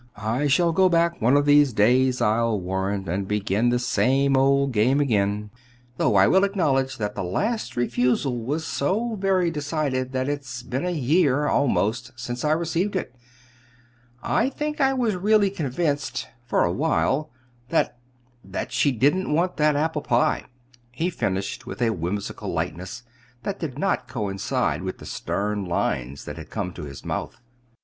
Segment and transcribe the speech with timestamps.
[0.17, 4.71] "I shall go back one of these days, I'll warrant, and begin the same old
[4.71, 5.51] game again;
[5.97, 10.85] though I will acknowledge that the last refusal was so very decided that it's been
[10.85, 13.15] a year, almost, since I received it.
[14.23, 17.29] I think I was really convinced, for a while,
[17.69, 17.99] that
[18.43, 20.45] that she didn't want that apple pie,"
[20.91, 23.03] he finished with a whimsical lightness
[23.43, 27.39] that did not quite coincide with the stern lines that had come to his mouth.